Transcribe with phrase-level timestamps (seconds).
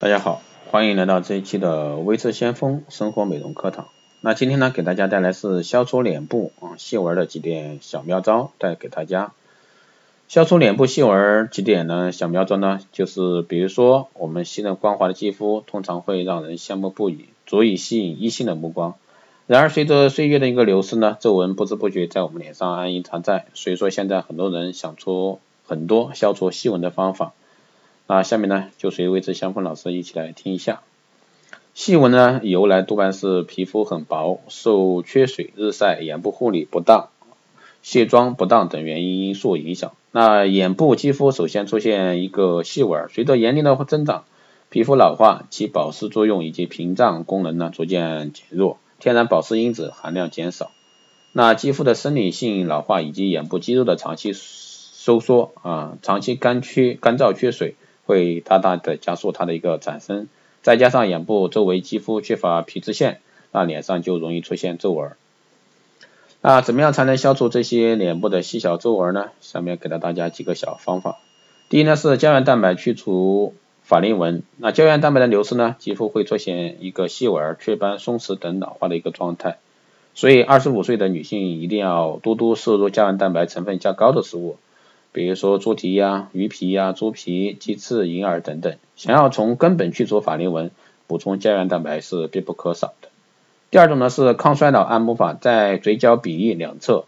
[0.00, 0.40] 大家好，
[0.70, 3.88] 欢迎来到这一期的微智先锋生活美容课堂。
[4.22, 9.34] 那今天呢，给大家带来是消除脸部啊细纹的几点小妙招，带给大家。
[10.26, 18.94] 消除脸部细纹几点呢小妙招呢，就是比如说我们细嫩光滑的肌肤，通常会让人羡慕不已，足以吸引异性的目光。
[19.46, 23.44] 然而随着岁月的一个流逝呢，皱纹不知不觉在我们脸上安营常在。
[23.52, 27.34] 所以说现在很多人想出很多消除细纹的方法。
[28.12, 30.80] 那下面呢，就随微智相锋老师一起来听一下。
[31.74, 37.10] 细纹呢，由来多半是皮肤很薄，受缺水、日晒、眼部护理不当、
[37.82, 39.92] 卸妆不当等原因因素影响。
[40.10, 44.24] 那眼部肌肤首先出现一个细纹，随着年龄的增长，
[44.70, 50.72] 皮肤老化，其保湿作用以及屏障功能呢逐渐减弱，天然保湿因子含量减少。
[51.32, 57.76] 那肌肤的生理性老化以及眼部肌肉的长期收缩啊，长期干缺、干燥、缺水。
[58.10, 60.26] 会大大的加速它的一个产生，
[60.62, 63.20] 再加上眼部周围肌肤缺乏皮脂腺，
[63.52, 65.12] 那脸上就容易出现皱纹。
[66.40, 69.30] 那怎么样才能消除这些脸部的细小皱纹呢？
[69.40, 71.18] 下面给到大家几个小方法。
[71.68, 73.54] 第一呢是胶原蛋白去除
[73.84, 74.42] 法令纹。
[74.56, 79.58] 那胶原蛋白的流失呢，肌肤会出现一个细纹、雀斑、松弛等老化的一个状态。
[80.14, 84.56] 所以二十五岁的女性一定要多多摄入胶原蛋白成分较高的食物。
[85.12, 90.70] 比如说猪蹄呀、鱼皮呀、猪皮、鸡翅、银耳等等，想要从根本去除法令纹，
[91.08, 93.08] 补充胶原蛋白是必不可少的。
[93.72, 97.06] 第二种呢是抗衰老按摩法，在嘴角鼻翼两侧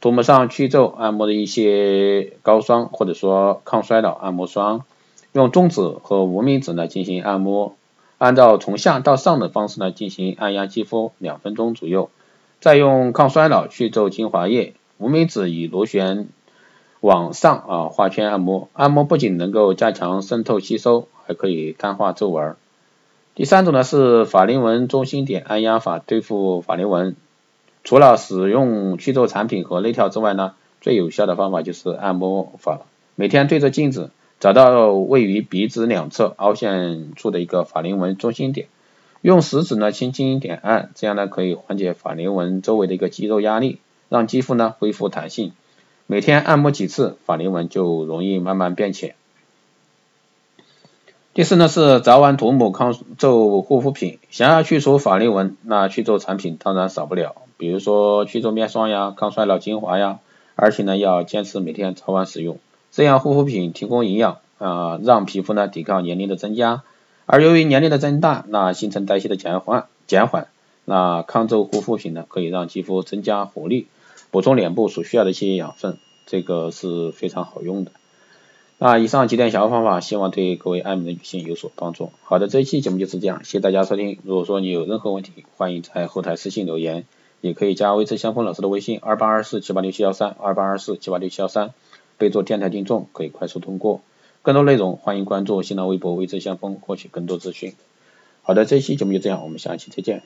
[0.00, 4.84] 涂抹上去皱按摩的一些膏霜，或者说抗衰老按摩霜，
[5.32, 7.76] 用中指和无名指呢进行按摩，
[8.16, 12.08] 按照从下到上的方式呢进行按压肌肤两分钟左右，
[12.60, 16.28] 再用抗衰老去皱精华液，无名指以螺旋。
[17.02, 22.54] 往上啊画圈按摩，按摩不仅能够加强渗透吸收，还可以淡化皱纹。
[23.34, 27.16] 第三种呢是法令纹中心点按压法对付法令纹，
[27.82, 32.82] 除了使用去皱产品和内调之外呢，最有效的方法就是按摩法了。
[33.16, 38.68] 每天对着镜子，找到位于鼻子两侧凹陷处的一个法令纹中心点，
[39.22, 45.52] 用食指呢轻轻点按，这样呢可以缓解法令纹周围的一个肌肉压力，让肌肤呢恢复弹性。
[46.06, 49.14] 每天按摩几次，法令纹就容易慢慢变浅。
[51.34, 60.18] 第四呢是早晚涂抹抗皱护肤品，想要去除法令纹，那去皱产品当然少不了，比如说去皱面霜呀、抗衰老精华呀，
[60.56, 62.58] 而且呢要坚持每天早晚使用，
[62.90, 66.82] 这样护肤品提供营养啊，让皮肤呢抵抗年龄的增加，
[67.24, 70.48] 而由于年龄的增大，那新陈代谢的减缓减缓，
[70.84, 73.86] 那抗皱护肤品呢可以让肌肤增加活力。
[74.32, 77.92] 补充脸部所需要的一些养分，这个是非常好用的。
[78.78, 82.10] 那以上几点小方法，希望对各位爱美的女性有所帮助。
[82.22, 84.18] 好的，这一期节目就是这样，谢谢大家收听。
[84.24, 87.04] 如果说你有任何问题，欢迎在后台私信留言，
[87.42, 91.74] 也可以加微智相锋老师的微信二八二四七八六七幺三二八二四七八六七幺三，
[92.16, 94.00] 备注电台听众，可以快速通过。
[94.40, 97.74] 更多内容欢迎关注新浪微博微智相锋，获取更多资讯。
[98.42, 100.22] 好的，这一期节目就这样，我们下期再见。